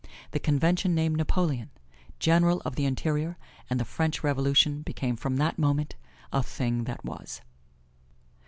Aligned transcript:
The 0.31 0.39
Convention 0.39 0.95
named 0.95 1.17
Napoleon, 1.17 1.69
General 2.17 2.59
of 2.65 2.75
the 2.75 2.85
Interior, 2.85 3.37
and 3.69 3.79
the 3.79 3.85
French 3.85 4.23
Revolution 4.23 4.81
became 4.81 5.15
from 5.15 5.35
that 5.35 5.59
moment 5.59 5.93
a 6.33 6.41
thing 6.41 6.85
that 6.85 7.05
was. 7.05 7.41